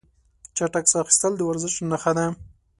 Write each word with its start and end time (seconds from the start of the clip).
چټک 0.55 0.85
ساه 0.91 1.01
اخیستل 1.03 1.33
د 1.37 1.41
ورزش 1.49 1.73
نښه 1.89 2.11
ده. 2.17 2.25